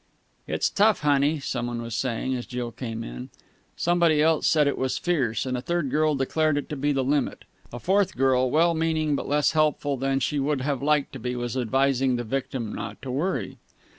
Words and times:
"It's 0.47 0.67
tough, 0.71 1.01
honey!" 1.01 1.39
somebody 1.39 1.79
was 1.79 1.93
saying 1.93 2.33
as 2.33 2.47
Jill 2.47 2.71
came 2.71 3.03
in. 3.03 3.29
Somebody 3.75 4.19
else 4.19 4.47
said 4.47 4.65
it 4.65 4.75
was 4.79 4.97
fierce, 4.97 5.45
and 5.45 5.55
a 5.55 5.61
third 5.61 5.91
girl 5.91 6.15
declared 6.15 6.57
it 6.57 6.69
to 6.69 6.75
be 6.75 6.91
the 6.91 7.03
limit. 7.03 7.43
A 7.71 7.77
fourth 7.77 8.17
girl, 8.17 8.49
well 8.49 8.73
meaning 8.73 9.15
but 9.15 9.29
less 9.29 9.51
helpful 9.51 9.97
than 9.97 10.19
she 10.19 10.39
would 10.39 10.61
have 10.61 10.81
liked 10.81 11.13
to 11.13 11.19
be, 11.19 11.35
was 11.35 11.55
advising 11.55 12.15
the 12.15 12.23
victim 12.23 12.73
not 12.73 12.99
to 13.03 13.11
worry. 13.11 13.59